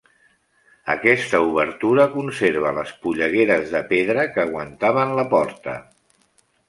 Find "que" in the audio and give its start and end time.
4.33-4.43